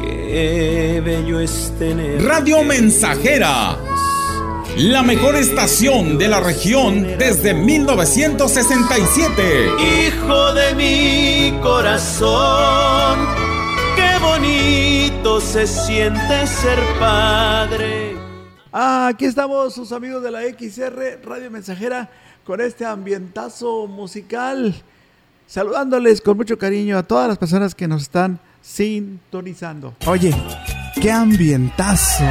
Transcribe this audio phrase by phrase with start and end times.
[0.00, 2.24] Qué bello es tener.
[2.24, 3.76] Radio Mensajera.
[4.76, 10.06] La mejor estación de la región desde 1967.
[10.06, 13.18] Hijo de mi corazón,
[13.96, 18.16] qué bonito se siente ser padre.
[18.72, 22.08] Ah, aquí estamos, sus amigos de la XR Radio Mensajera,
[22.44, 24.74] con este ambientazo musical.
[25.46, 29.94] Saludándoles con mucho cariño a todas las personas que nos están sintonizando.
[30.06, 30.34] Oye,
[31.00, 32.24] qué ambientazo.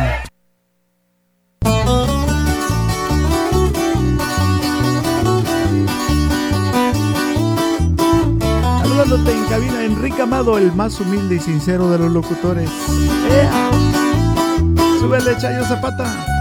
[8.81, 12.69] Saludándote en cabina, Enrique Amado, el más humilde y sincero de los locutores.
[13.31, 13.71] ¡Ea!
[14.99, 16.38] Súbele, Chayo Zapata.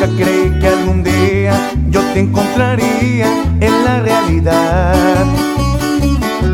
[0.00, 3.26] Nunca creí que algún día yo te encontraría
[3.58, 5.26] en la realidad.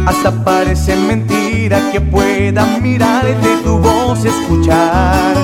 [0.07, 5.37] Hasta parece mentira que pueda mirarte tu voz escuchar.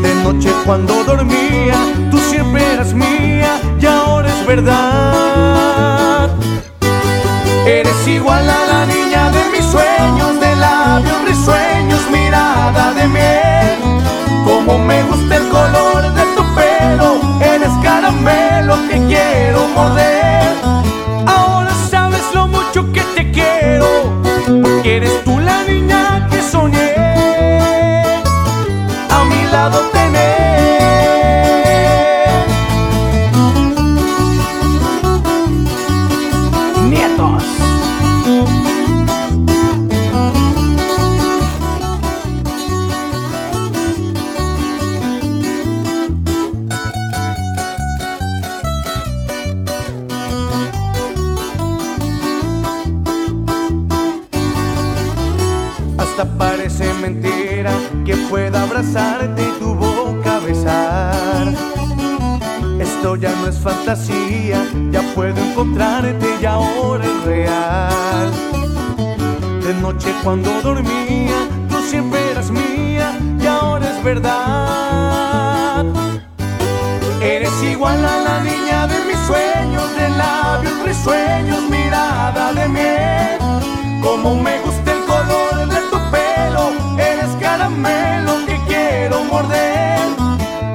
[0.00, 1.76] De noche cuando dormía,
[2.10, 6.30] tú siempre eras mía y ahora es verdad.
[7.66, 13.54] Eres igual a la niña de mis sueños, de labios risueños, mirada de miel.
[14.46, 16.23] Como me gusta el color de
[17.40, 20.14] eres caramelo que quiero morder.
[56.16, 57.72] Hasta parece mentira
[58.06, 61.52] que pueda abrazarte y tu boca besar.
[62.78, 68.30] Esto ya no es fantasía, ya puedo encontrarte y ahora es real.
[69.64, 71.34] De noche cuando dormía,
[71.68, 75.84] tú siempre eras mía y ahora es verdad.
[77.20, 84.00] Eres igual a la niña de mis sueños, de labios risueños, mirada de miel.
[84.00, 84.83] Como me gusta
[87.74, 89.98] eres caramelo que quiero morder.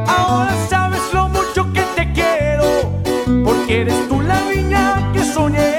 [0.08, 2.92] Ahora sabes lo mucho que te quiero,
[3.44, 5.78] porque eres tú la niña que soñé.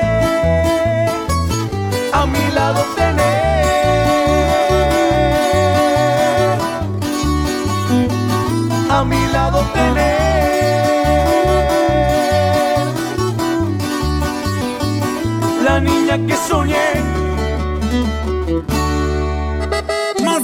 [2.12, 3.64] A mi lado tener.
[8.90, 10.49] A mi lado tener.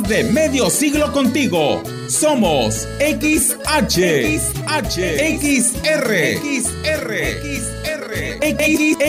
[0.06, 1.82] Más de medio siglo contigo.
[2.08, 4.98] Somos XH, XH,
[5.40, 7.10] XR, XR,
[7.42, 8.38] XR,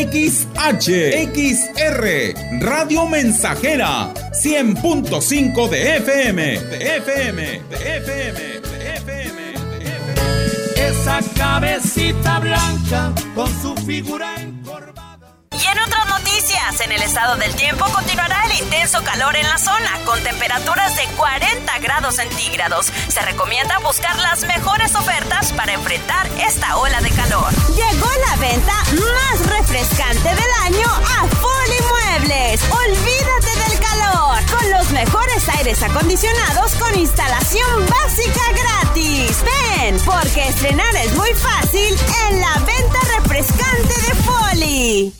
[0.09, 0.89] XH,
[1.35, 10.89] XR, Radio Mensajera, 100.5 de FM, de FM, de FM, de FM, de FM.
[10.89, 15.07] Esa cabecita blanca con su figura encorvada.
[15.51, 19.57] Y en otras noticias, en el estado del tiempo continuará el intenso calor en la
[19.57, 22.93] zona, con temperaturas de 40 grados centígrados.
[23.09, 27.51] Se recomienda buscar las mejores ofertas para enfrentar esta ola de calor.
[27.75, 32.61] Llegó la venta más refrescante del año a Foli Muebles.
[32.71, 39.43] Olvídate del calor, con los mejores aires acondicionados con instalación básica gratis.
[39.43, 41.97] Ven, porque estrenar es muy fácil
[42.29, 45.13] en la venta refrescante de Foli.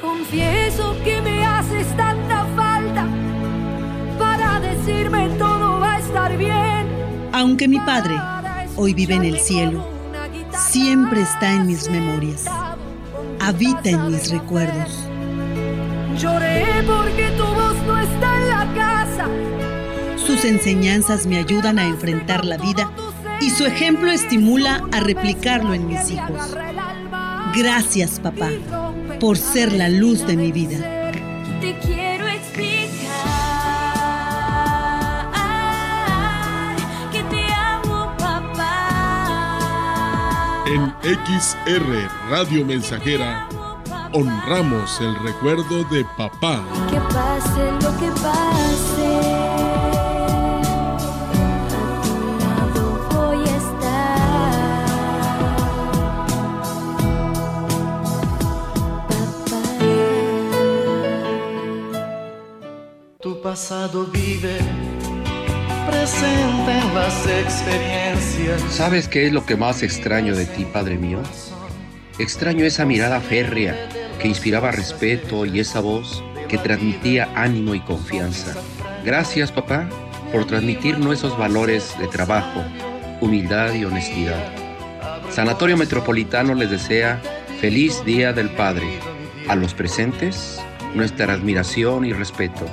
[0.00, 0.61] Confieso
[7.42, 8.16] Aunque mi padre
[8.76, 9.84] hoy vive en el cielo,
[10.70, 12.44] siempre está en mis memorias,
[13.40, 15.08] habita en mis recuerdos.
[16.16, 19.28] Lloré porque tu voz no está en la casa.
[20.24, 22.88] Sus enseñanzas me ayudan a enfrentar la vida
[23.40, 26.56] y su ejemplo estimula a replicarlo en mis hijos.
[27.56, 28.50] Gracias, papá,
[29.18, 31.01] por ser la luz de mi vida.
[40.72, 43.46] En XR Radio Mensajera
[44.14, 46.64] honramos el recuerdo de papá.
[46.88, 49.08] Que pase lo que pase.
[52.48, 53.68] A tu lado.
[59.10, 59.58] Papá.
[63.20, 64.56] Tu pasado vive
[66.94, 68.62] las experiencias.
[68.70, 71.20] ¿Sabes qué es lo que más extraño de ti, Padre mío?
[72.18, 73.88] Extraño esa mirada férrea
[74.20, 78.54] que inspiraba respeto y esa voz que transmitía ánimo y confianza.
[79.04, 79.88] Gracias, papá,
[80.32, 82.62] por transmitirnos esos valores de trabajo,
[83.20, 84.42] humildad y honestidad.
[85.30, 87.20] Sanatorio Metropolitano les desea
[87.60, 88.86] feliz Día del Padre.
[89.48, 90.60] A los presentes,
[90.94, 92.66] nuestra admiración y respeto.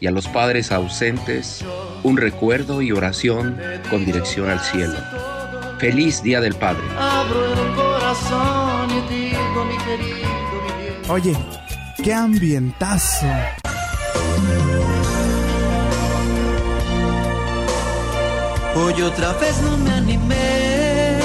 [0.00, 1.64] Y a los padres ausentes,
[2.02, 3.58] un recuerdo y oración
[3.90, 4.96] con dirección al cielo.
[5.78, 6.82] Feliz Día del Padre.
[11.08, 11.36] Oye,
[12.02, 13.26] qué ambientazo.
[18.76, 21.18] Hoy otra vez no me animé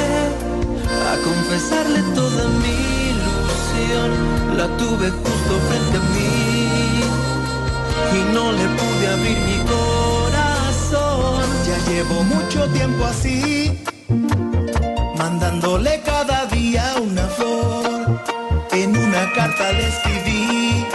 [1.12, 2.76] a confesarle toda mi
[3.12, 4.58] ilusión.
[4.58, 7.02] La tuve justo frente a mí
[8.14, 10.05] y no le pude abrir mi corazón.
[11.88, 13.80] Llevo mucho tiempo así,
[15.18, 18.22] mandándole cada día una flor.
[18.72, 20.86] En una carta le escribí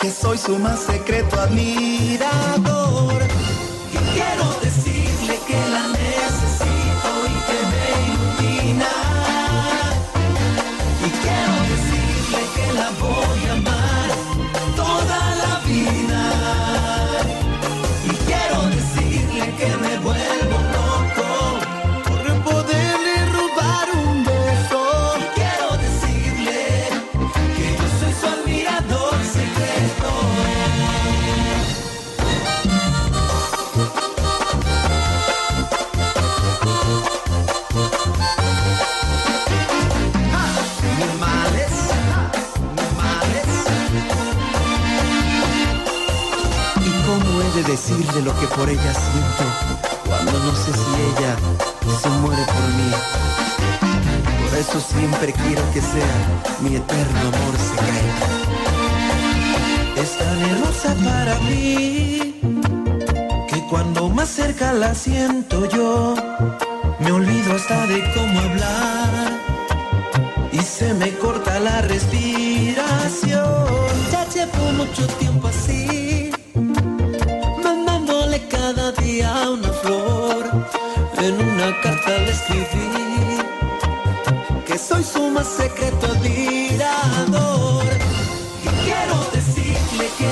[0.00, 3.29] que soy su más secreto admirador.
[47.70, 49.44] Decirle lo que por ella siento
[50.04, 51.36] cuando no sé si ella
[52.02, 52.90] se muere por mí?
[54.42, 56.16] Por eso siempre quiero que sea
[56.62, 58.26] mi eterno amor secreto.
[60.02, 62.34] Es tan hermosa para mí
[63.48, 66.16] que cuando más cerca la siento yo,
[66.98, 69.10] me olvido hasta de cómo hablar
[70.50, 73.44] y se me corta la respiración.
[74.10, 75.99] Ya llevo mucho tiempo así,
[81.80, 82.90] carta le escribí
[84.66, 87.84] que soy su más secreto admirador.
[88.64, 90.29] Y quiero decirle que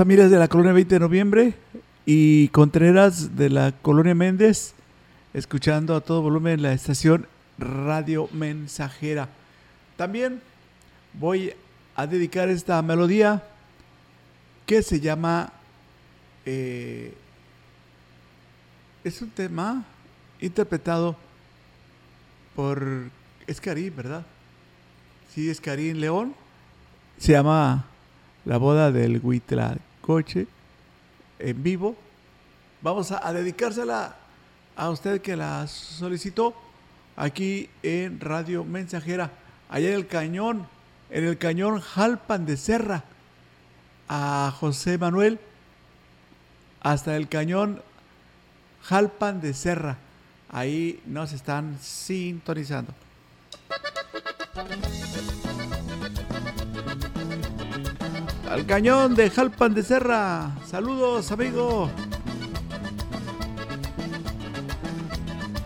[0.00, 1.54] familias de la colonia 20 de noviembre
[2.06, 4.72] y Contreras de la colonia Méndez,
[5.34, 7.26] escuchando a todo volumen la estación
[7.58, 9.28] Radio Mensajera.
[9.98, 10.40] También
[11.12, 11.52] voy
[11.96, 13.42] a dedicar esta melodía
[14.64, 15.52] que se llama
[16.46, 17.12] eh,
[19.04, 19.84] es un tema
[20.40, 21.14] interpretado
[22.56, 22.82] por
[23.46, 24.24] Escarín, ¿verdad?
[25.34, 26.34] Sí, Escarín León.
[27.18, 27.84] Se llama
[28.46, 29.20] La boda del
[30.00, 30.46] Huitlacoche
[31.38, 31.96] en vivo.
[32.82, 34.16] Vamos a, a dedicársela
[34.76, 36.54] a usted que la solicitó
[37.16, 39.30] aquí en Radio Mensajera,
[39.68, 40.66] allá en el cañón,
[41.10, 43.04] en el cañón Jalpan de Serra,
[44.08, 45.38] a José Manuel,
[46.80, 47.82] hasta el cañón
[48.82, 49.98] Jalpan de Serra.
[50.48, 52.92] Ahí nos están sintonizando.
[58.50, 60.50] Al cañón de Jalpan de Serra.
[60.66, 61.90] Saludos, amigo.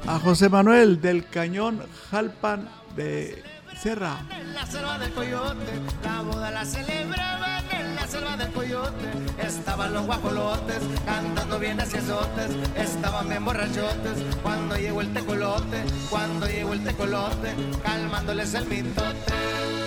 [0.07, 3.43] a José Manuel del Cañón Jalpan de
[3.81, 4.19] Serra.
[4.31, 5.73] En la selva del coyote,
[6.05, 9.07] la boda la celebraban en la selva del coyote.
[9.39, 14.23] Estaban los guajolotes cantando bien hacia azotes, estaban bien borrachotes.
[14.43, 19.84] Cuando llegó el tecolote, cuando llegó el tecolote, calmándoles el mitote.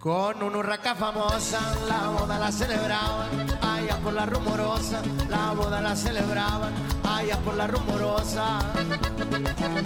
[0.00, 3.28] con una urraca famosa, la boda la celebraban,
[3.62, 5.00] allá por la rumorosa,
[5.30, 6.72] la boda la celebraban,
[7.04, 8.58] allá por la rumorosa.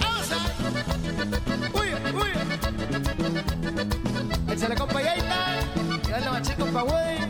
[0.00, 0.38] ¡Vamos a!
[1.78, 2.30] ¡Uy, uy!
[4.50, 5.60] Échale compa Yaita,
[6.06, 7.21] y dale machín compa Woody.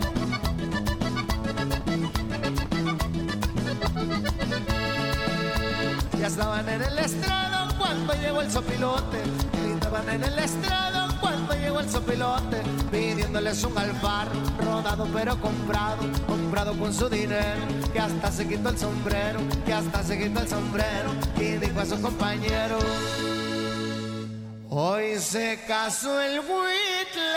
[6.22, 9.18] Ya estaban en el estrado cuando llegó el sopilote.
[9.60, 12.62] Gritaban en el estrado cuando llegó el sopilote.
[12.92, 14.28] Pidiéndoles un alfar,
[14.64, 15.98] rodado pero comprado.
[16.28, 17.60] Comprado con su dinero,
[17.92, 19.40] que hasta se quitó el sombrero.
[19.66, 21.10] Que hasta se quitó el sombrero.
[21.40, 22.78] Y dijo a su compañero.
[24.68, 27.32] Hoy se casó el huitlacoche.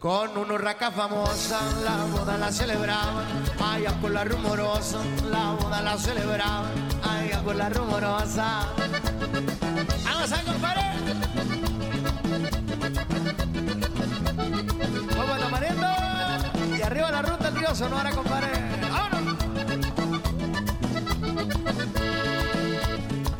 [0.00, 3.26] Con una urraca famosa, la boda la celebraban,
[3.62, 4.98] allá por la rumorosa,
[5.30, 8.66] la boda la celebraban, allá por la rumorosa.
[10.02, 10.82] ¡Vamos a compadre!
[15.18, 15.86] Vamos la mariendo
[16.78, 18.48] y arriba la ruta el río Sonora, compadre.
[18.90, 19.36] ¡Vámonos!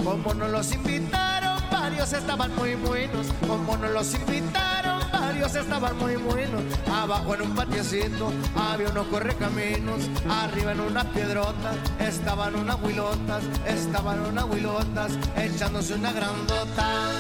[0.05, 3.29] Como nos los invitaron, varios estaban muy buenos.
[3.49, 5.00] Como nos los invitaron,
[5.31, 6.61] varios estaban muy buenos.
[6.93, 10.01] Abajo en un patiecito había unos correcaminos.
[10.29, 13.45] Arriba en unas piedrotas estaban unas huilotas.
[13.67, 17.11] Estaban unas huilotas echándose una grandota.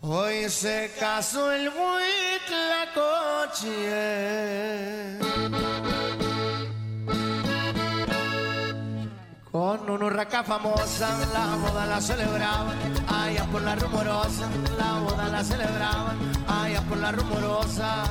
[0.00, 2.88] Hoy se casó el huitlacoche.
[9.50, 12.76] Con una urraca famosa, la boda la celebraban,
[13.08, 18.04] allá por la rumorosa, la boda la celebraban, allá por la rumorosa.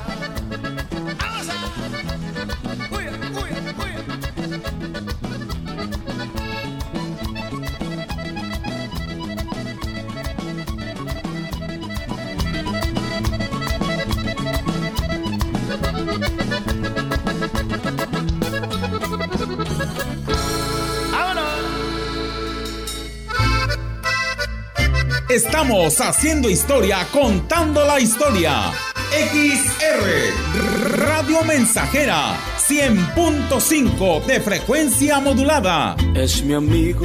[25.28, 28.72] Estamos haciendo historia, contando la historia.
[29.10, 32.34] XR Radio Mensajera
[32.66, 35.96] 100.5 de frecuencia modulada.
[36.14, 37.04] Es mi amigo,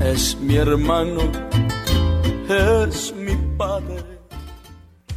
[0.00, 1.32] es mi hermano,
[2.48, 4.09] es mi padre.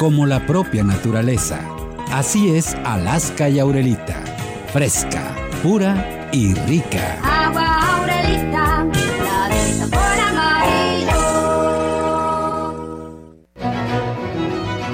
[0.00, 1.60] como la propia naturaleza.
[2.10, 4.24] Así es Alaska y Aurelita.
[4.72, 7.18] Fresca, pura y rica.
[7.22, 11.20] Agua Aurelita, la por amarillo.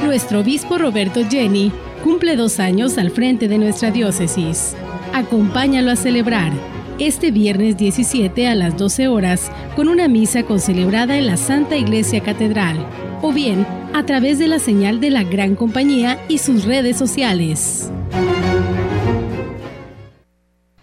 [0.05, 1.71] Nuestro obispo Roberto Jenny
[2.03, 4.75] cumple dos años al frente de nuestra diócesis.
[5.15, 6.53] Acompáñalo a celebrar
[6.99, 12.25] este viernes 17 a las 12 horas con una misa concelebrada en la Santa Iglesia
[12.25, 12.85] Catedral
[13.23, 13.65] o bien
[13.97, 17.91] a través de la señal de la Gran Compañía y sus redes sociales.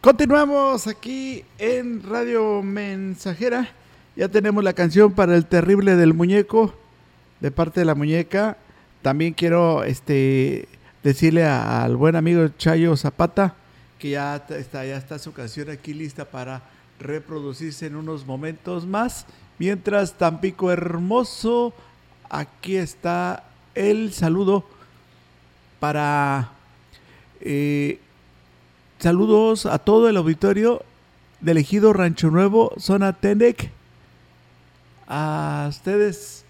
[0.02, 3.70] Continuamos aquí en Radio Mensajera.
[4.16, 6.74] Ya tenemos la canción para el terrible del muñeco
[7.40, 8.58] de parte de la muñeca.
[9.04, 10.68] También quiero este
[11.04, 13.54] decirle al buen amigo Chayo Zapata
[14.00, 16.64] que ya está ya está su canción aquí lista para
[17.00, 19.28] reproducirse en unos momentos más.
[19.60, 21.76] Mientras Tampico hermoso,
[22.34, 23.44] aquí está
[23.76, 24.66] el saludo
[25.80, 26.52] para
[27.42, 28.00] eh,
[29.00, 30.84] saludos a todo el auditorio
[31.42, 33.70] del ejido Rancho Nuevo, zona Tenec.
[35.08, 36.44] A ustedes,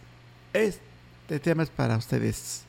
[0.53, 2.63] este tema es para ustedes.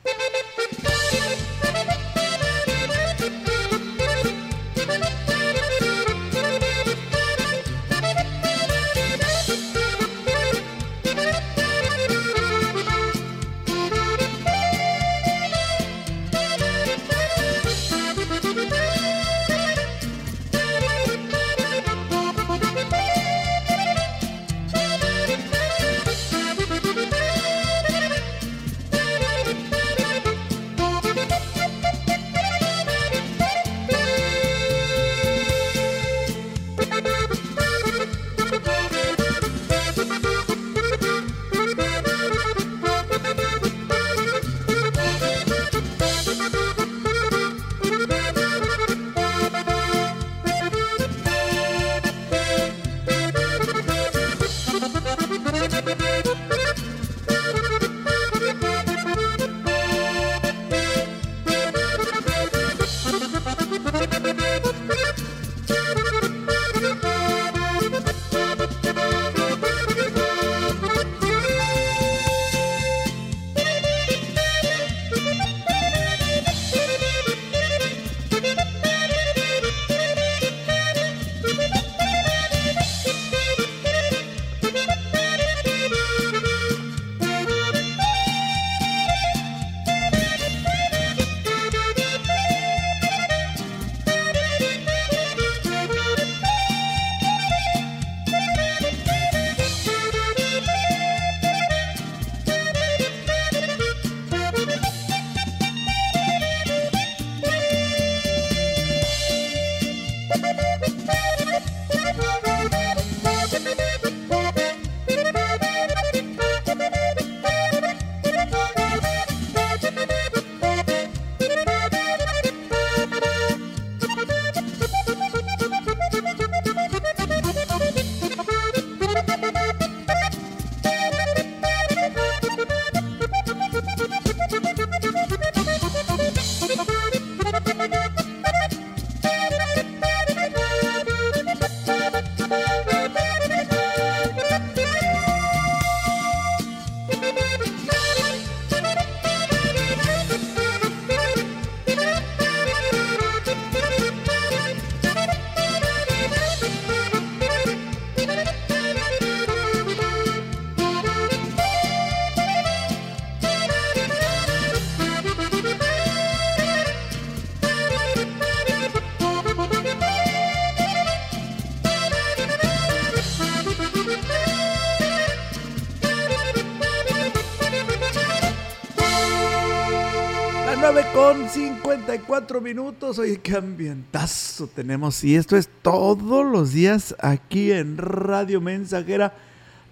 [181.03, 183.19] Con 54 minutos.
[183.19, 185.21] Oye, qué ambientazo tenemos.
[185.25, 189.33] Y esto es todos los días aquí en Radio Mensajera.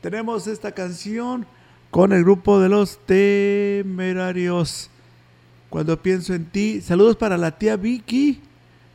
[0.01, 1.45] Tenemos esta canción
[1.91, 4.89] con el grupo de los temerarios.
[5.69, 8.39] Cuando pienso en ti, saludos para la tía Vicky.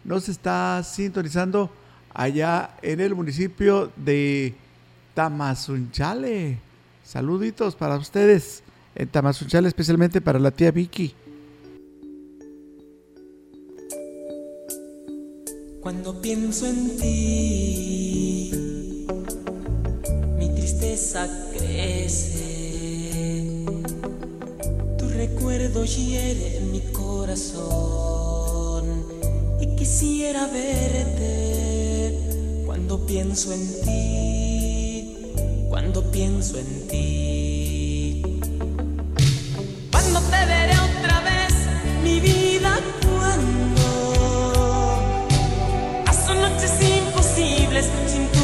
[0.04, 1.70] Nos está sintonizando
[2.14, 4.54] allá en el municipio de
[5.12, 6.58] Tamazunchale.
[7.04, 8.62] Saluditos para ustedes
[8.94, 11.14] en Tamazunchale, especialmente para la tía Vicky.
[15.80, 18.50] Cuando pienso en ti,
[20.36, 22.34] mi tristeza crece.
[24.98, 29.04] Tu recuerdo hiere mi corazón
[29.60, 32.18] y quisiera verte.
[32.66, 35.16] Cuando pienso en ti,
[35.68, 38.22] cuando pienso en ti.
[39.92, 41.54] Cuando te veré otra vez,
[42.02, 42.80] mi vida,
[43.16, 43.77] cuando
[46.48, 48.37] noches imposibles sin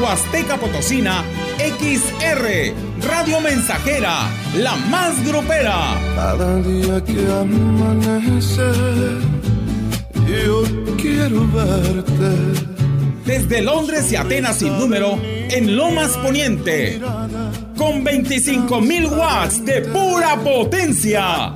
[0.00, 1.22] Huasteca Potosina,
[1.58, 2.72] XR,
[3.06, 6.00] Radio Mensajera, la más grupera.
[6.14, 8.62] Cada día que amanece,
[10.26, 10.62] yo
[10.96, 12.70] quiero verte.
[13.24, 16.98] Desde Londres y Atenas sin número, en Lomas Poniente.
[17.76, 21.52] Con 25.000 watts de pura potencia.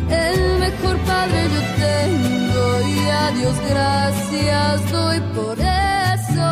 [0.09, 6.51] El mejor padre yo tengo y a Dios gracias doy por eso.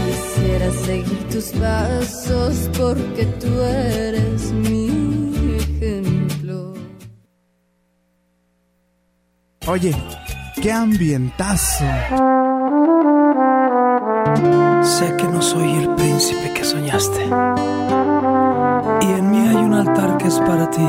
[0.00, 5.09] Quisiera seguir tus pasos porque tú eres mi
[9.70, 9.94] Oye,
[10.60, 11.84] qué ambientazo.
[14.82, 17.24] Sé que no soy el príncipe que soñaste.
[19.00, 20.88] Y en mí hay un altar que es para ti.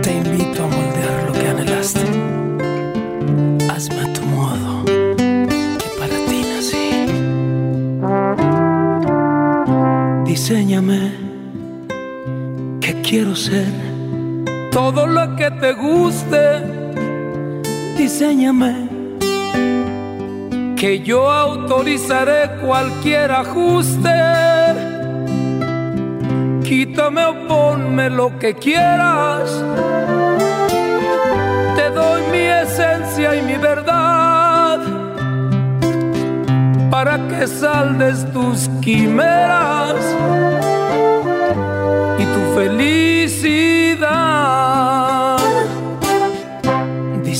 [0.00, 2.00] Te invito a moldear lo que anhelaste.
[3.70, 6.88] Hazme a tu modo, que para ti nací.
[10.24, 11.12] Diseñame,
[12.80, 13.66] que quiero ser
[14.70, 16.81] todo lo que te guste
[17.96, 18.88] Diseñame
[20.76, 24.10] que yo autorizaré cualquier ajuste.
[26.64, 29.50] Quítame o ponme lo que quieras.
[31.76, 34.80] Te doy mi esencia y mi verdad
[36.90, 40.02] para que saldes tus quimeras
[42.18, 43.21] y tu felicidad.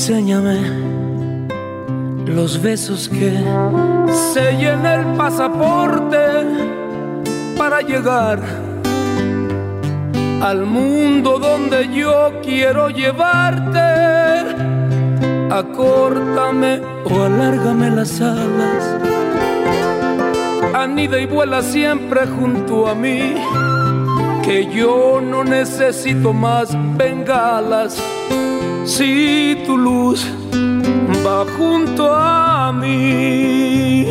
[0.05, 0.59] Diseñame
[2.25, 3.41] los besos que
[4.33, 6.17] sellen el pasaporte
[7.57, 8.41] para llegar
[10.41, 13.79] al mundo donde yo quiero llevarte.
[15.49, 18.97] Acórtame o alárgame las alas.
[20.73, 23.35] Anida y vuela siempre junto a mí.
[24.43, 28.03] Que yo no necesito más bengalas.
[28.85, 30.27] Si tu luz
[31.25, 34.05] va junto a mí.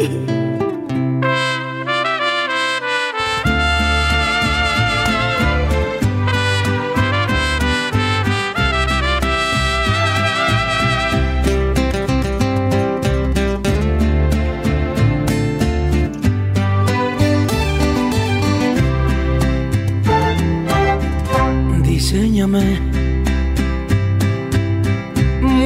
[21.83, 22.92] Diseñame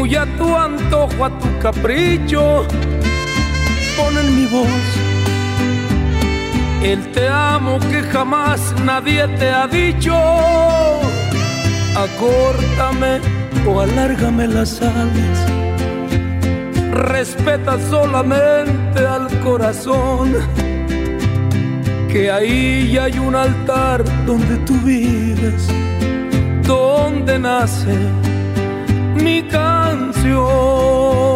[0.07, 2.64] muy a tu antojo, a tu capricho.
[3.97, 4.87] Pon en mi voz
[6.83, 10.14] el te amo que jamás nadie te ha dicho.
[11.97, 13.21] Acórtame
[13.66, 15.38] o alárgame las alas.
[16.92, 20.37] Respeta solamente al corazón.
[22.12, 25.66] Que ahí ya hay un altar donde tú vives,
[26.62, 28.26] donde nace
[29.16, 31.36] mi canción.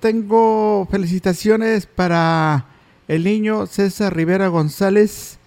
[0.00, 2.66] Tengo felicitaciones para
[3.08, 5.38] el niño César Rivera González.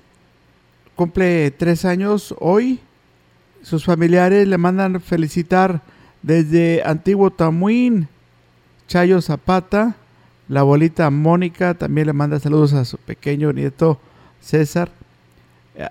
[0.97, 2.81] Cumple 3 años hoy.
[3.61, 5.81] Sus familiares le mandan felicitar
[6.21, 8.09] desde Antiguo Tamuín.
[8.89, 9.95] Chayo Zapata.
[10.49, 14.01] La abuelita Mónica también le manda saludos a su pequeño nieto
[14.41, 14.91] César.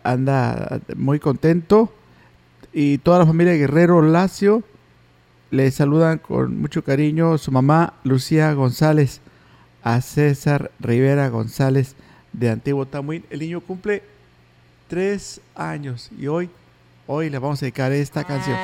[0.05, 1.95] Anda muy contento.
[2.75, 4.63] Y toda la familia Guerrero Lacio
[5.51, 9.21] le saludan con mucho cariño su mamá Lucía González
[9.83, 11.97] a César Rivera González
[12.33, 13.25] de Antiguo Tamuín.
[13.31, 14.03] El niño cumple
[14.89, 16.51] tres años y hoy,
[17.07, 18.57] hoy le vamos a dedicar esta canción.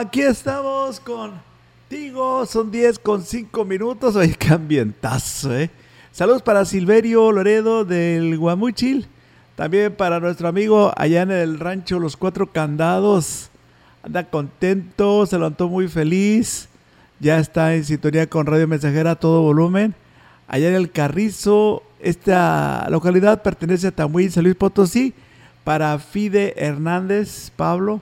[0.00, 4.16] Aquí estamos contigo, son 10 con 5 minutos.
[4.16, 5.68] Oye, qué ambientazo, ¿eh?
[6.10, 9.06] Saludos para Silverio Loredo del Guamuchil.
[9.56, 13.50] También para nuestro amigo allá en el rancho Los Cuatro Candados.
[14.02, 16.70] Anda contento, se levantó muy feliz.
[17.18, 19.94] Ya está en sintonía con Radio Mensajera a todo volumen.
[20.48, 25.12] Allá en el Carrizo, esta localidad pertenece a Tamuín, San Luis Potosí.
[25.62, 28.00] Para Fide Hernández, Pablo,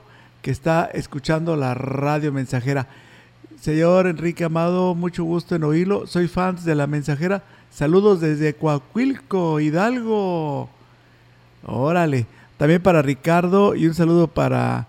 [0.50, 2.86] está escuchando la radio mensajera.
[3.60, 6.06] Señor Enrique Amado, mucho gusto en oírlo.
[6.06, 7.42] Soy fan de la mensajera.
[7.70, 10.70] Saludos desde Coahuilco, Hidalgo.
[11.64, 12.26] Órale.
[12.56, 14.86] También para Ricardo y un saludo para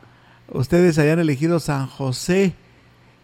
[0.51, 2.53] ustedes hayan elegido San José.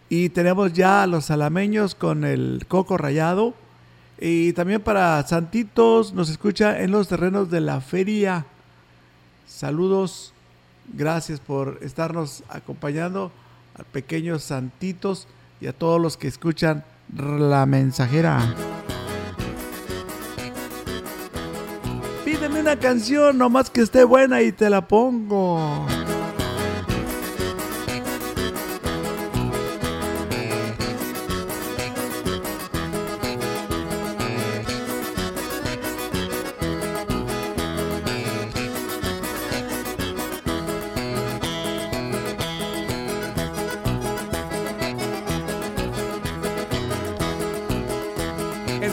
[0.08, 3.54] Y tenemos ya a los alameños con el coco rayado.
[4.20, 8.46] Y también para Santitos, nos escucha en los terrenos de la feria.
[9.46, 10.32] Saludos,
[10.92, 13.32] gracias por estarnos acompañando
[13.78, 15.28] a pequeños Santitos
[15.60, 18.54] y a todos los que escuchan la mensajera.
[22.24, 25.86] Pídeme una canción, nomás que esté buena y te la pongo.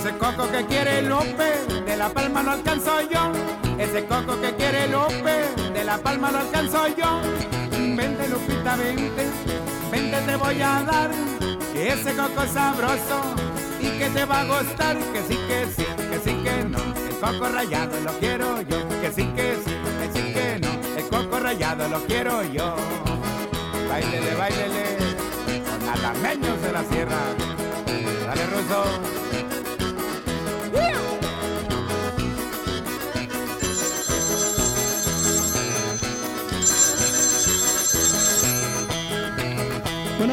[0.04, 3.32] Ese coco que quiere López, de la palma lo alcanzo yo.
[3.80, 7.22] Ese coco que quiere López, de la palma lo alcanzo yo.
[7.72, 9.26] Vente Lupita, vente,
[9.90, 11.10] vente te voy a dar.
[11.74, 13.34] Ese coco sabroso
[13.80, 14.98] y que te va a gustar.
[14.98, 16.80] Que sí, que sí, que sí, que no.
[17.08, 18.86] El coco rayado lo quiero yo.
[19.00, 20.98] Que sí, que sí, que sí, que no.
[20.98, 22.76] El coco rayado lo quiero yo.
[23.88, 24.98] Bailele, bailele,
[25.94, 27.20] alameños de la sierra.
[28.28, 29.23] Dale, ruso.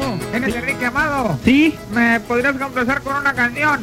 [0.01, 1.37] Bueno, ¿Tienes Enrique Amado?
[1.43, 3.81] sí, ¿Me podrías complacer con una canción?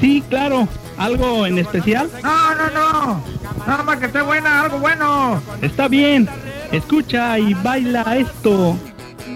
[0.00, 0.68] sí, claro.
[0.98, 2.10] ¿Algo en especial?
[2.22, 3.22] No, no, no.
[3.66, 5.42] Nada más que esté buena, algo bueno.
[5.60, 6.26] Está bien.
[6.72, 8.78] Escucha y baila esto.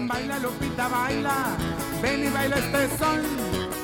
[0.07, 1.33] Baila Lupita, baila,
[2.01, 3.19] ven y baila este son,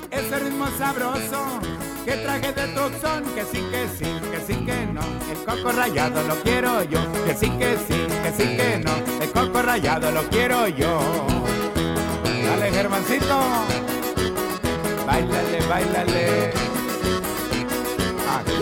[0.09, 1.59] ese ritmo sabroso
[2.03, 6.23] que traje de Tucson, que sí, que sí, que sí, que no, el coco rayado
[6.27, 10.23] lo quiero yo, que sí, que sí, que sí, que no, el coco rayado lo
[10.29, 10.99] quiero yo.
[12.47, 13.39] Dale, Germancito,
[15.05, 16.53] bailale, bailale.
[18.37, 18.53] Aquí.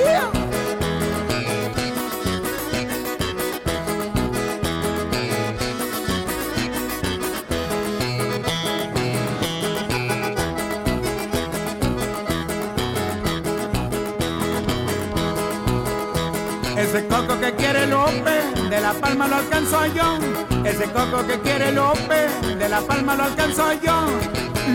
[16.75, 20.44] Ese coco que quiere López, de la palma lo alcanzo yo.
[20.65, 24.07] Ese coco que quiere López, de la palma lo alcanzo yo.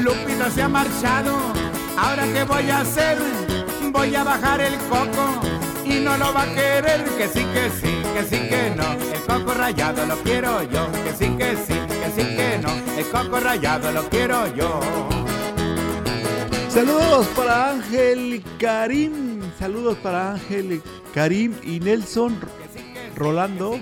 [0.03, 1.37] Lupita se ha marchado,
[1.99, 3.19] ahora qué voy a hacer?
[3.93, 5.41] Voy a bajar el coco
[5.85, 7.05] y no lo va a querer.
[7.19, 8.93] Que sí, que sí, que sí, que no.
[9.13, 10.87] El coco rayado lo quiero yo.
[11.05, 12.71] Que sí, que sí, que sí, que no.
[12.97, 14.81] El coco rayado lo quiero yo.
[16.69, 19.41] Saludos para Ángel Karim.
[19.59, 20.81] Saludos para Ángel
[21.13, 22.39] Karim y Nelson
[23.17, 23.81] Rolando.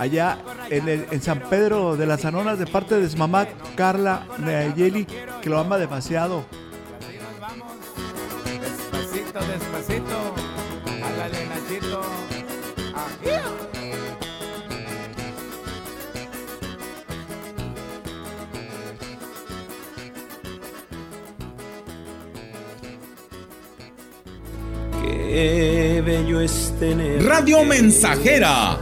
[0.00, 0.38] Allá
[0.70, 5.06] en, el- en San Pedro de las Anonas, de parte de su mamá Carla Nayeli,
[5.42, 6.46] que lo ama demasiado.
[8.60, 10.34] Despacito, despacito.
[11.04, 12.00] Hágale, Nachito.
[25.02, 27.24] Qué bello es tener.
[27.24, 28.78] Radio Mensajera.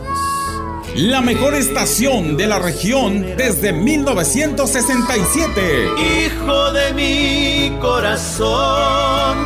[1.01, 5.91] La mejor estación de la región desde 1967.
[5.97, 9.39] Hijo de mi corazón,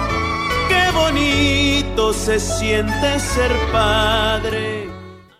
[0.70, 4.88] qué bonito se siente ser padre.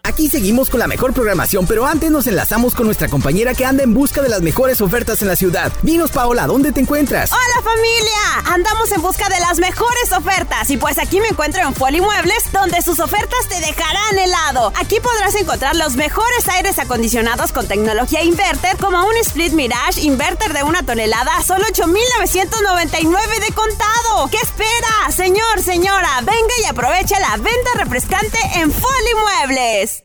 [0.03, 3.83] Aquí seguimos con la mejor programación, pero antes nos enlazamos con nuestra compañera que anda
[3.83, 5.73] en busca de las mejores ofertas en la ciudad.
[5.81, 7.31] Dinos, Paola, ¿dónde te encuentras?
[7.63, 8.55] ¡Hola familia!
[8.55, 12.51] Andamos en busca de las mejores ofertas y pues aquí me encuentro en Foli Muebles
[12.53, 14.73] donde sus ofertas te dejarán helado.
[14.77, 20.53] Aquí podrás encontrar los mejores aires acondicionados con tecnología inverter como un Split Mirage inverter
[20.53, 24.29] de una tonelada a solo 8,999 de contado.
[24.31, 25.11] ¿Qué espera?
[25.15, 29.15] Señor, señora, venga y aprovecha la venta refrescante en Foli
[29.47, 30.05] Muebles.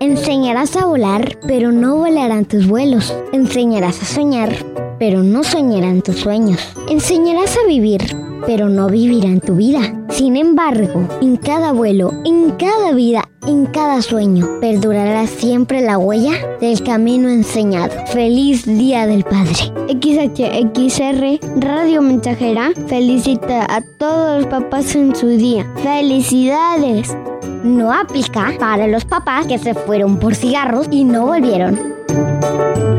[0.00, 3.14] Enseñarás a volar, pero no volarás vivirán tus vuelos.
[3.32, 4.50] Enseñarás a soñar,
[4.98, 6.60] pero no soñarán tus sueños.
[6.88, 8.02] Enseñarás a vivir,
[8.46, 9.80] pero no vivirán tu vida.
[10.08, 16.32] Sin embargo, en cada vuelo, en cada vida, en cada sueño, perdurará siempre la huella
[16.60, 17.92] del camino enseñado.
[18.06, 19.72] Feliz Día del Padre.
[19.88, 25.70] XHXR Radio Mensajera felicita a todos los papás en su día.
[25.82, 27.16] ¡Felicidades!
[27.62, 32.95] No aplica para los papás que se fueron por cigarros y no volvieron.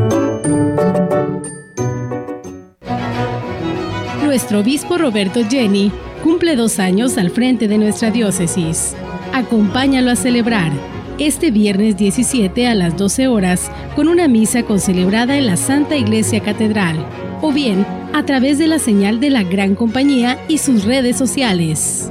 [4.28, 5.90] Nuestro obispo Roberto Jenny
[6.22, 8.94] cumple dos años al frente de nuestra diócesis.
[9.32, 10.70] Acompáñalo a celebrar
[11.18, 16.40] este viernes 17 a las 12 horas con una misa concelebrada en la Santa Iglesia
[16.40, 16.98] Catedral
[17.40, 22.10] o bien a través de la señal de la Gran Compañía y sus redes sociales.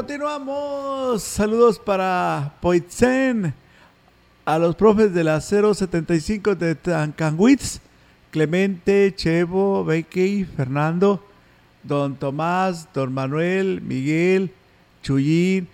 [0.00, 1.22] Continuamos.
[1.22, 3.52] Saludos para Poitzen,
[4.46, 7.80] a los profes de la 075 de Tancanwitz,
[8.30, 11.22] Clemente, Chevo, Becky, Fernando,
[11.82, 14.50] Don Tomás, Don Manuel, Miguel,
[15.02, 15.68] Chuyín,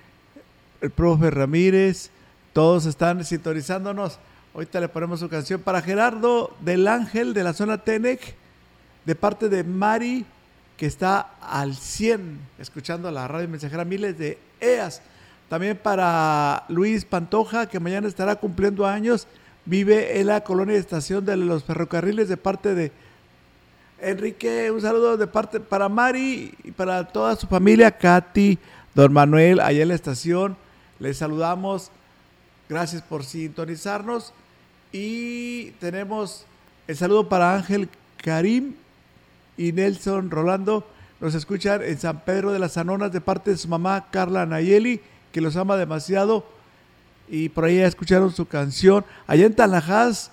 [0.81, 2.11] el profe Ramírez,
[2.53, 4.19] todos están sintonizándonos.
[4.55, 8.35] Ahorita le ponemos su canción para Gerardo del Ángel de la zona Tenec,
[9.05, 10.27] de parte de Mari
[10.77, 15.03] que está al 100 escuchando la radio mensajera miles de EAS.
[15.49, 19.27] También para Luis Pantoja, que mañana estará cumpliendo años,
[19.65, 22.93] vive en la colonia de estación de los ferrocarriles de parte de
[24.01, 24.71] Enrique.
[24.71, 28.59] Un saludo de parte para Mari y para toda su familia, Katy,
[28.95, 30.57] Don Manuel, allá en la estación.
[30.99, 31.91] Les saludamos.
[32.69, 34.33] Gracias por sintonizarnos.
[34.93, 36.45] Y tenemos
[36.89, 38.75] el saludo para Ángel Karim
[39.57, 40.87] y Nelson Rolando
[41.21, 45.01] nos escuchan en San Pedro de las Anonas de parte de su mamá Carla Nayeli,
[45.33, 46.47] que los ama demasiado.
[47.29, 49.05] Y por ahí escucharon su canción.
[49.27, 50.31] Allá en Tanajás,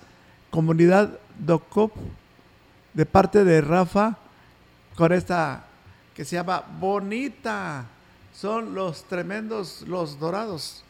[0.50, 1.92] comunidad Docop,
[2.92, 4.18] de parte de Rafa,
[4.94, 5.64] con esta
[6.14, 7.86] que se llama Bonita.
[8.32, 10.84] Son los tremendos, los dorados.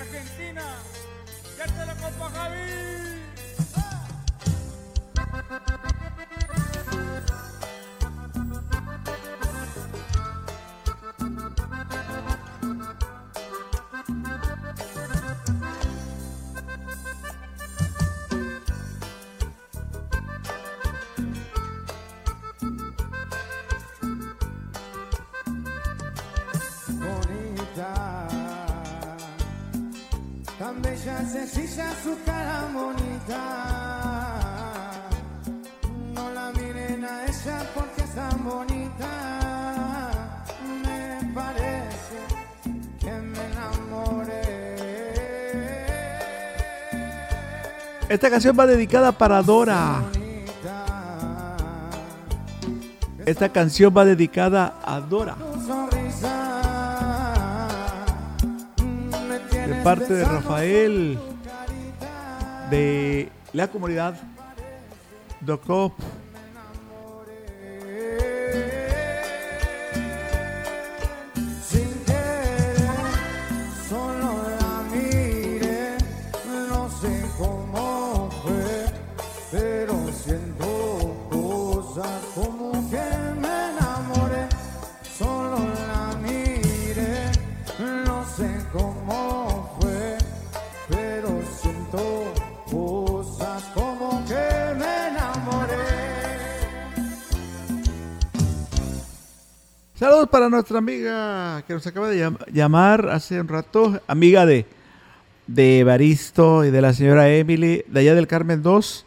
[0.00, 0.62] Argentina,
[1.58, 3.10] ya te la copa Javi.
[48.20, 50.02] Esta canción va dedicada para Dora.
[53.24, 55.36] Esta canción va dedicada a Dora.
[59.66, 61.18] De parte de Rafael
[62.68, 64.16] de la comunidad
[65.40, 65.94] Docop.
[100.30, 104.64] Para nuestra amiga que nos acaba de llam- llamar hace un rato, amiga de,
[105.46, 109.06] de Evaristo y de la señora Emily, de allá del Carmen 2.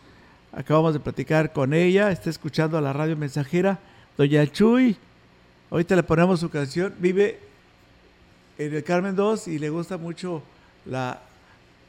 [0.54, 3.80] Acabamos de platicar con ella, está escuchando a la radio mensajera.
[4.18, 4.96] Doña Chuy,
[5.72, 7.40] ahorita le ponemos su canción, vive
[8.58, 10.44] en el Carmen 2 y le gusta mucho
[10.86, 11.22] la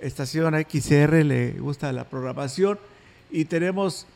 [0.00, 2.78] estación XR, le gusta la programación.
[3.30, 4.06] Y tenemos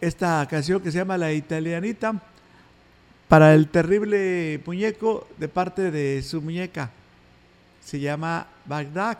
[0.00, 2.22] esta canción que se llama La Italianita
[3.28, 6.90] para el terrible muñeco de parte de su muñeca.
[7.84, 9.18] Se llama Bagdad,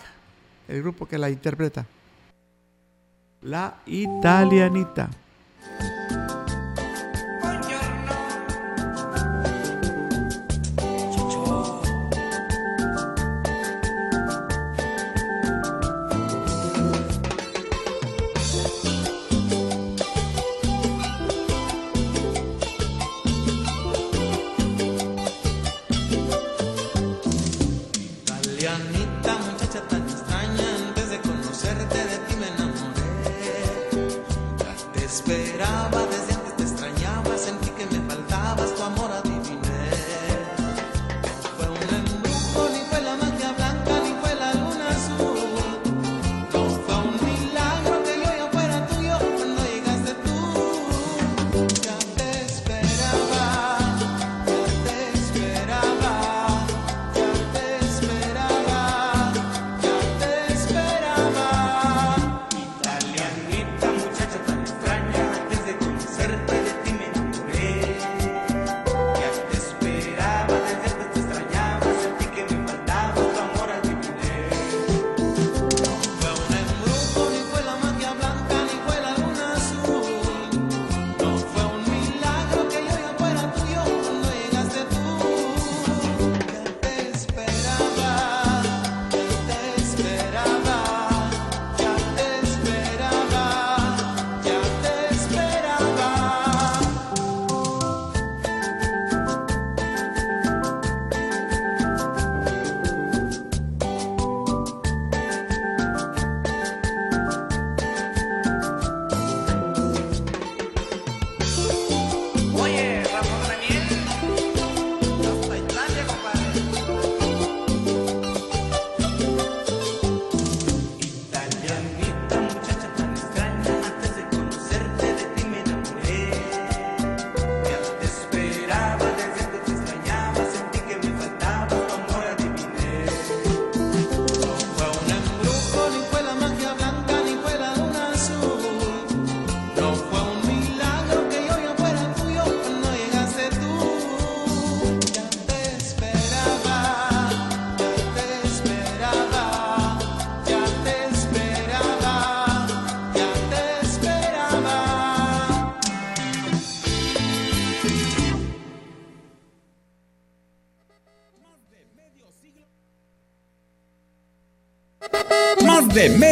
[0.69, 1.87] el grupo que la interpreta.
[3.43, 5.11] La italianita.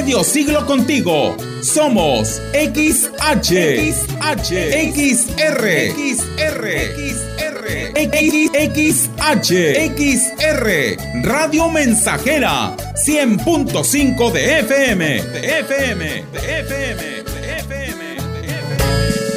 [0.04, 1.34] Medio siglo contigo.
[1.62, 4.50] Somos XH, XH,
[4.92, 5.64] XR,
[5.96, 6.62] XR,
[8.68, 9.14] XR,
[9.96, 12.76] XR, Radio Mensajera,
[13.06, 18.04] 100.5 de FM, de FM, de FM, de FM.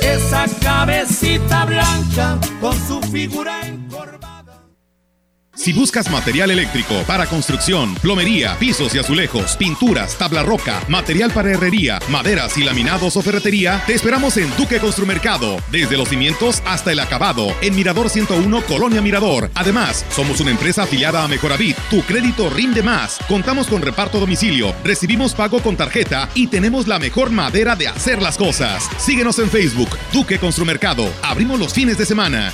[0.01, 3.66] Esa cabecita blanca con su figura.
[5.67, 11.51] Si buscas material eléctrico para construcción, plomería, pisos y azulejos, pinturas, tabla roca, material para
[11.51, 16.93] herrería, maderas y laminados o ferretería, te esperamos en Duque Construmercado, desde los cimientos hasta
[16.93, 19.51] el acabado, en Mirador 101, Colonia Mirador.
[19.55, 21.75] Además, somos una empresa afiliada a Mejoravit.
[21.89, 23.19] Tu crédito rinde más.
[23.27, 28.21] Contamos con reparto domicilio, recibimos pago con tarjeta y tenemos la mejor madera de hacer
[28.21, 28.89] las cosas.
[28.97, 31.11] Síguenos en Facebook, Duque Construmercado.
[31.23, 32.53] Abrimos los fines de semana.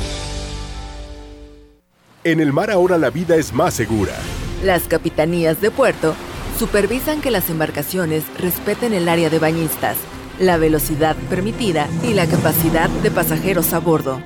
[2.23, 4.13] En el mar ahora la vida es más segura.
[4.63, 6.13] Las capitanías de puerto
[6.59, 9.97] supervisan que las embarcaciones respeten el área de bañistas,
[10.39, 14.21] la velocidad permitida y la capacidad de pasajeros a bordo.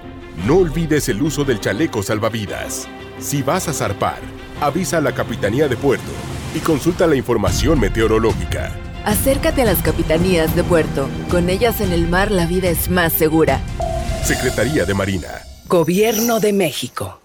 [0.45, 2.85] No olvides el uso del chaleco salvavidas.
[3.19, 4.19] Si vas a zarpar,
[4.59, 6.11] avisa a la Capitanía de Puerto
[6.53, 8.75] y consulta la información meteorológica.
[9.05, 11.07] Acércate a las capitanías de puerto.
[11.29, 13.61] Con ellas en el mar la vida es más segura.
[14.25, 15.29] Secretaría de Marina.
[15.69, 17.24] Gobierno de México.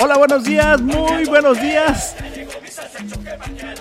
[0.00, 2.14] Hola, buenos días, muy buenos días.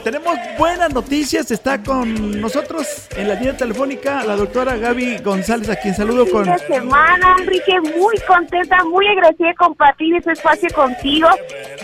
[0.03, 1.49] Tenemos buenas noticias.
[1.51, 6.47] Está con nosotros en la línea telefónica la doctora Gaby González, a quien saludo con.
[6.47, 11.27] Esta semana, Enrique, muy contenta, muy agradecida de compartir este espacio contigo,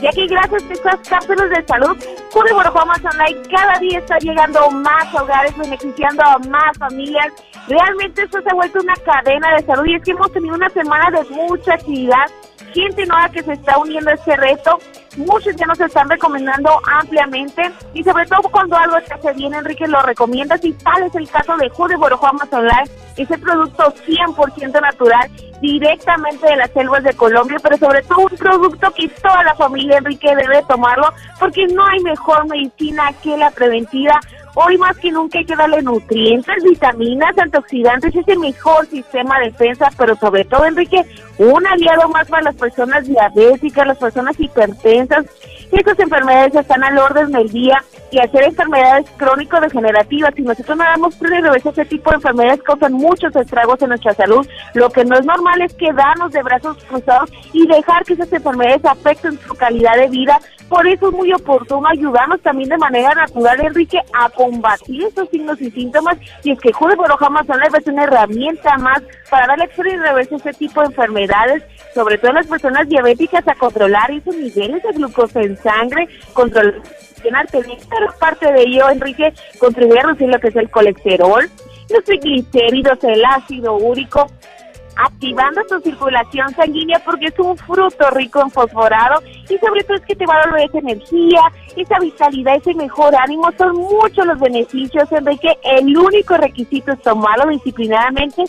[0.02, 1.98] ya que gracias a estas cápsulas de salud,
[2.32, 7.28] Julio Borjoma Online cada día está llegando más hogares, beneficiando a más familias.
[7.68, 10.70] Realmente esto se ha vuelto una cadena de salud y es que hemos tenido una
[10.70, 12.26] semana de mucha actividad
[12.74, 14.80] gente nueva que se está uniendo a este reto.
[15.18, 19.88] Muchos ya nos están recomendando ampliamente y sobre todo cuando algo te hace bien, Enrique,
[19.88, 22.88] lo recomiendas y tal es el caso de Jude Borojuama Solar,
[23.18, 25.30] ese producto 100% natural
[25.62, 29.97] directamente de las selvas de Colombia, pero sobre todo un producto que toda la familia
[29.97, 34.20] Enrique debe tomarlo porque no hay mejor medicina que la preventiva.
[34.54, 39.89] Hoy más que nunca hay que darle nutrientes, vitaminas, antioxidantes, ese mejor sistema de defensa,
[39.97, 41.06] pero sobre todo, Enrique,
[41.38, 45.26] un aliado más para las personas diabéticas, las personas hipertensas.
[45.72, 47.82] Estas enfermedades están al orden del día
[48.12, 50.34] y hacer enfermedades crónico-degenerativas.
[50.36, 54.45] Si nosotros no damos prioridad ese tipo de enfermedades, causan muchos estragos en nuestra salud.
[54.74, 58.84] Lo que no es normal es quedarnos de brazos cruzados y dejar que esas enfermedades
[58.84, 60.39] afecten su calidad de vida
[60.72, 65.60] Por eso es muy oportuno ayudarnos también de manera natural, Enrique, a combatir estos signos
[65.60, 66.18] y síntomas.
[66.46, 69.98] Y es que Jude Boroja Amazon Life es una herramienta más para darle acción y
[69.98, 71.64] reversa este tipo de enfermedades,
[71.94, 76.82] sobre todo las personas diabéticas, a controlar esos niveles de glucosa en sangre, controlar
[77.52, 81.50] pero parte de ello, Enrique, contribuye a reducir lo que es el colesterol,
[81.90, 84.26] los triglicéridos, el ácido úrico,
[84.96, 90.06] activando tu circulación sanguínea porque es un fruto rico en fosforado y sobre todo es
[90.06, 91.42] que te va a dar esa energía,
[91.76, 93.50] esa vitalidad, ese mejor ánimo.
[93.58, 95.58] Son muchos los beneficios, Enrique.
[95.64, 98.44] El único requisito es tomarlo disciplinadamente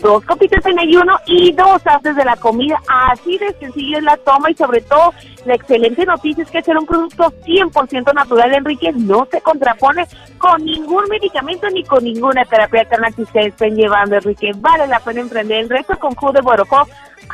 [0.00, 2.80] dos copitas en ayuno y dos antes de la comida.
[2.88, 5.12] Así de sencillo es la toma y sobre todo
[5.44, 10.06] la excelente noticia es que ser un producto 100% natural, Enrique, no se contrapone
[10.38, 14.52] con ningún medicamento ni con ninguna terapia alternativa que ustedes estén llevando, Enrique.
[14.56, 16.86] Vale la pena emprender el resto con Jude Borojó,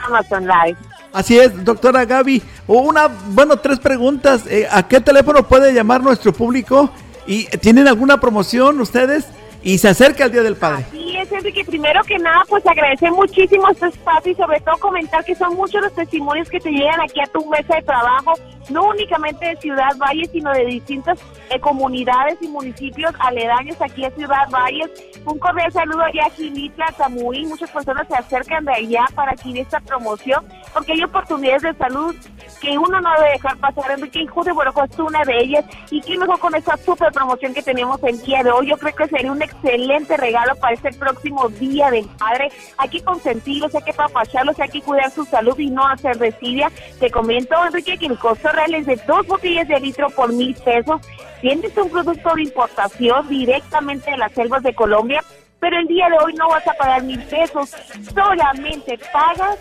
[0.06, 0.76] Amazon Live.
[1.12, 2.42] Así es, doctora Gaby.
[2.66, 4.44] Una, bueno, tres preguntas.
[4.46, 6.90] Eh, ¿A qué teléfono puede llamar nuestro público?
[7.26, 9.26] ¿Y tienen alguna promoción ustedes?
[9.62, 10.84] Y se acerca el Día del Padre.
[10.88, 11.64] Así es, Enrique.
[11.64, 15.80] Primero que nada, pues agradecer muchísimo este espacio y sobre todo comentar que son muchos
[15.82, 18.32] los testimonios que te llegan aquí a tu mesa de trabajo,
[18.70, 21.18] no únicamente de Ciudad Valle, sino de distintas
[21.50, 24.84] eh, comunidades y municipios aledaños aquí a Ciudad Valle.
[25.24, 27.48] Un cordial saludo allá a Gilitla, Tamuín.
[27.48, 32.14] Muchas personas se acercan de allá para adquirir esta promoción porque hay oportunidades de salud
[32.60, 33.90] que uno no debe dejar pasar.
[33.90, 35.64] Enrique Jude Borojo es una de ellas.
[35.90, 38.68] Y qué mejor con esta super promoción que tenemos el día de hoy.
[38.68, 42.50] Yo creo que sería un excelente regalo para este próximo Día del Padre.
[42.78, 46.70] Hay que consentirlos, hay que papacharlos, hay que cuidar su salud y no hacer desidia.
[47.00, 50.55] Te comento, Enrique, que el costo real es de dos botellas de litro por mil
[50.55, 51.00] pesos.
[51.40, 55.22] Tienes un producto de importación directamente de las selvas de Colombia,
[55.59, 57.70] pero el día de hoy no vas a pagar mil pesos,
[58.14, 59.59] solamente pagas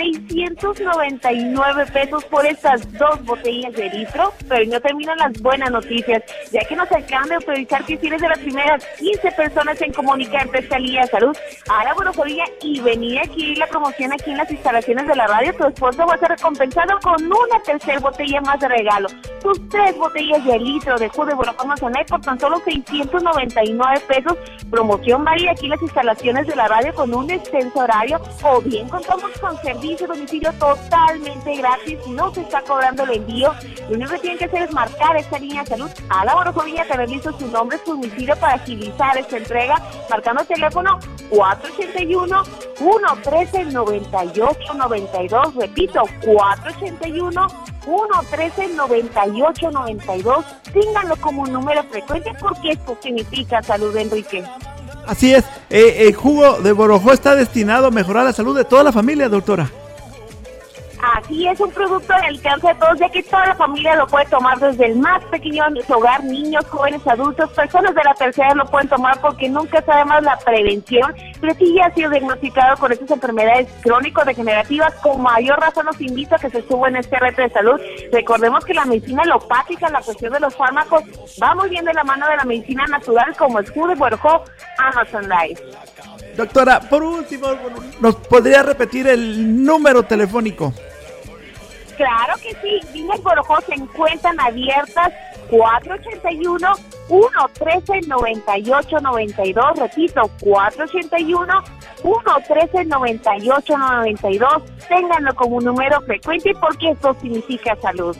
[0.00, 6.60] 699 pesos por estas dos botellas de litro, pero no terminan las buenas noticias, ya
[6.60, 10.60] que nos acaban de autorizar que si eres de las primeras 15 personas en comunicarte
[10.60, 11.36] esta de salud
[11.68, 15.26] a la Borojovilla y venir a adquirir la promoción aquí en las instalaciones de la
[15.26, 19.08] radio, tu esposo va a ser recompensado con una tercera botella más de regalo.
[19.42, 21.36] Tus tres botellas de litro de jugo de
[21.78, 24.38] Sonet por tan solo 699 pesos.
[24.70, 28.88] Promoción válida aquí en las instalaciones de la radio con un extenso horario o bien
[28.88, 33.52] contamos con servicio de domicilio totalmente gratis, no se está cobrando el envío.
[33.88, 36.86] Lo único que tienen que hacer es marcar esta línea de salud a la Borojovilla,
[36.86, 39.76] tener listo su nombre, su domicilio para agilizar esta entrega,
[40.08, 40.98] marcando el teléfono
[41.30, 42.44] 481
[42.76, 47.48] 113 9892 repito, 481
[47.84, 54.44] 113 9892 Ténganlo como un número frecuente porque esto significa salud, Enrique.
[55.06, 58.84] Así es, eh, el jugo de Borojó está destinado a mejorar la salud de toda
[58.84, 59.70] la familia, doctora.
[61.02, 64.26] Así es un producto de alcance de todos, ya que toda la familia lo puede
[64.26, 68.54] tomar desde el más pequeño de su hogar, niños, jóvenes, adultos, personas de la tercera
[68.54, 72.76] lo pueden tomar porque nunca sabe más la prevención, pero si ya ha sido diagnosticado
[72.76, 77.18] con estas enfermedades crónico-degenerativas, con mayor razón nos invito a que se suba en este
[77.18, 77.80] reto de salud.
[78.12, 81.02] Recordemos que la medicina alopática, la cuestión de los fármacos,
[81.42, 84.44] va muy bien de la mano de la medicina natural como Jude Borjó
[84.78, 85.62] Amazon Life.
[86.36, 87.48] Doctora, por último,
[88.00, 90.72] ¿nos podría repetir el número telefónico?
[92.00, 95.12] Claro que sí, Líneas Borojó se encuentran abiertas
[95.50, 96.74] 481
[97.08, 101.62] 113 9892, repito, 481
[102.00, 104.48] 113 9892.
[104.88, 108.16] Ténganlo como un número frecuente porque esto significa salud.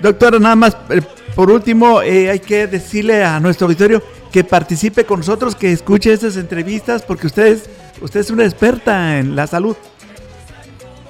[0.00, 1.00] Doctora, nada más, eh,
[1.36, 4.02] por último, eh, hay que decirle a nuestro auditorio
[4.32, 9.20] que participe con nosotros, que escuche estas entrevistas, porque usted es, usted es una experta
[9.20, 9.76] en la salud.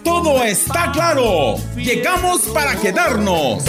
[0.05, 1.57] Todo está claro.
[1.77, 3.65] Llegamos para quedarnos.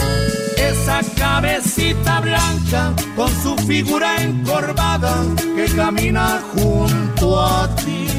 [0.89, 5.23] Esa cabecita blanca con su figura encorvada
[5.55, 8.18] que camina junto a ti.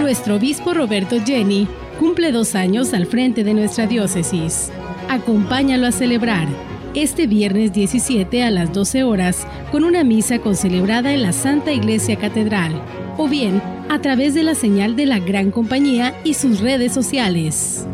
[0.00, 1.66] Nuestro obispo Roberto Jenny
[1.98, 4.70] cumple dos años al frente de nuestra diócesis.
[5.08, 6.48] Acompáñalo a celebrar
[6.94, 12.16] este viernes 17 a las 12 horas con una misa concelebrada en la Santa Iglesia
[12.16, 12.80] Catedral
[13.16, 17.86] o bien a través de la señal de la Gran Compañía y sus redes sociales.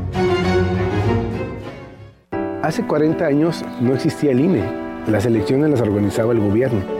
[2.63, 4.63] Hace 40 años no existía el INE.
[5.09, 7.00] Las elecciones las organizaba el gobierno.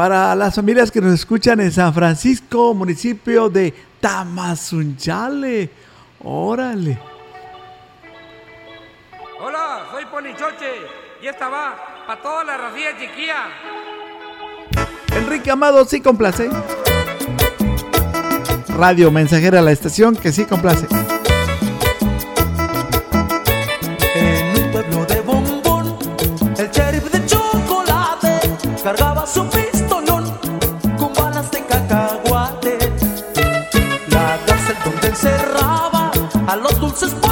[0.00, 5.68] para las familias que nos escuchan en San Francisco, municipio de Tamazunchale.
[6.24, 6.98] Órale.
[9.42, 10.72] Hola, soy Ponichoche
[11.22, 11.74] y esta va
[12.06, 13.44] para toda la racía chiquilla.
[15.14, 16.48] Enrique Amado sí complace.
[18.68, 20.86] Radio Mensajera, la estación que sí complace.
[24.14, 25.98] En un pueblo de bombón,
[26.56, 28.40] el sheriff de chocolate
[28.82, 29.59] cargaba su
[36.90, 37.29] a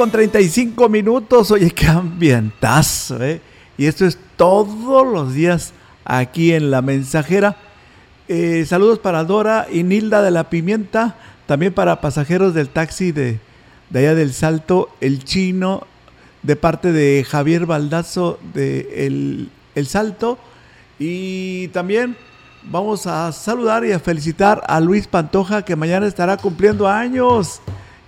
[0.00, 1.50] con 35 minutos.
[1.50, 3.42] Oye, qué ambientazo, ¿eh?
[3.76, 5.74] Y esto es todos los días
[6.06, 7.58] aquí en La Mensajera.
[8.26, 11.16] Eh, saludos para Dora y Nilda de la Pimienta.
[11.44, 13.40] También para pasajeros del taxi de,
[13.90, 15.86] de allá del Salto, el chino,
[16.44, 20.38] de parte de Javier Baldazo de el, el Salto.
[20.98, 22.16] Y también
[22.62, 27.60] vamos a saludar y a felicitar a Luis Pantoja, que mañana estará cumpliendo años.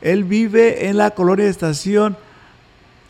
[0.02, 2.16] Él vive en la colonia Estación.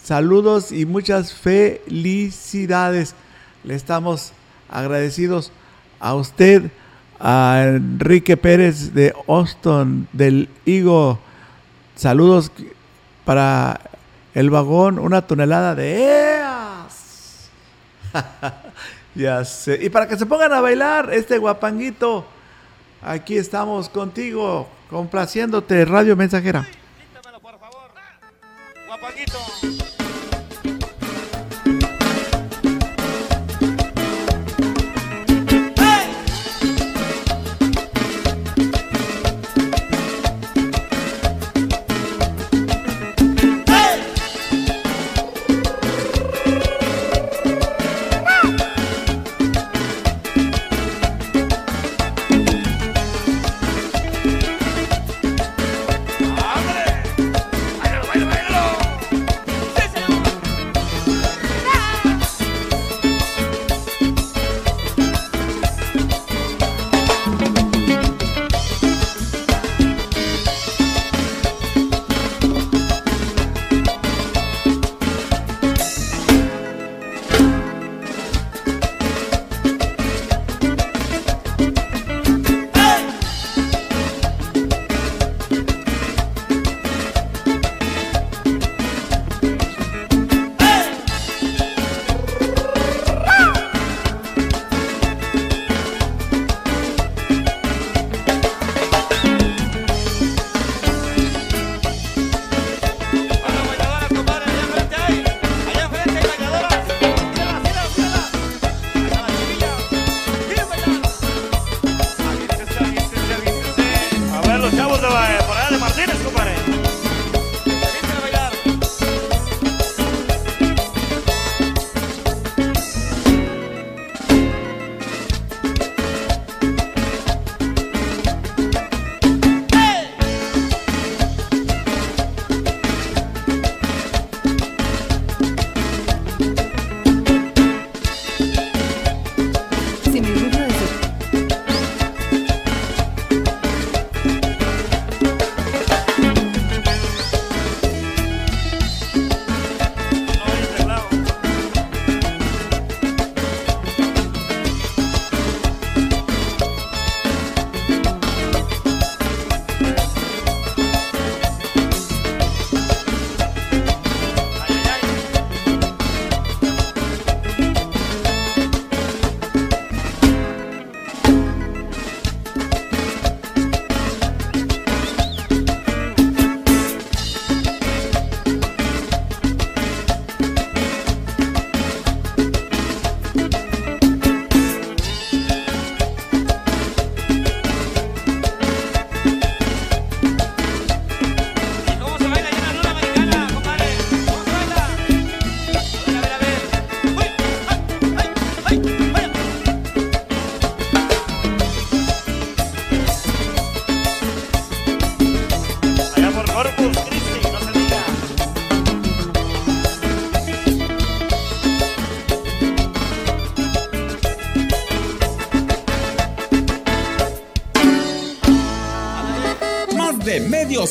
[0.03, 3.15] Saludos y muchas felicidades.
[3.65, 4.33] Le estamos
[4.69, 5.53] agradecidos
[6.01, 6.71] a usted,
[7.19, 11.19] a Enrique Pérez de Austin, del Higo.
[11.97, 12.53] Saludos
[13.25, 13.81] para
[14.35, 17.51] el vagón, una tonelada de EAS.
[19.15, 19.79] ya sé.
[19.81, 22.27] Y para que se pongan a bailar este guapanguito,
[23.01, 26.67] aquí estamos contigo, complaciéndote, Radio Mensajera.
[29.05, 29.92] A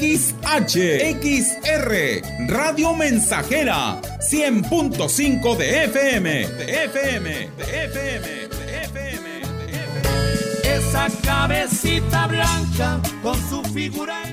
[0.00, 0.76] XH,
[1.22, 9.28] XR, Radio Mensajera, 100.5 de FM, de FM, de FM, de FM.
[10.64, 14.23] Esa cabecita blanca con su figura